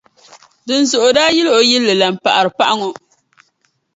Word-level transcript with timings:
Dinzuɣu 0.67 1.05
o 1.11 1.15
daa 1.15 1.31
yili 1.35 1.51
o 1.59 1.61
yilli 1.69 1.93
la, 2.01 2.07
m-paɣiri 2.15 2.51
paɣa 2.57 2.73
ŋɔ. 2.79 2.89